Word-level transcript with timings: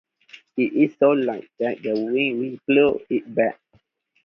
It 0.57 0.73
is 0.73 0.95
so 0.97 1.11
light 1.11 1.51
that 1.59 1.83
the 1.83 1.91
wind 1.93 2.39
will 2.39 2.57
blow 2.67 3.01
it 3.07 3.35
back. 3.35 3.59